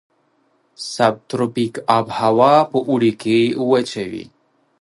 سب 0.95 1.13
تروپیک 1.29 1.73
آب 1.97 2.07
هوا 2.19 2.53
په 2.71 2.77
اوړي 2.89 3.11
کې 3.21 3.37
وچه 3.71 4.03
وي. 4.11 4.25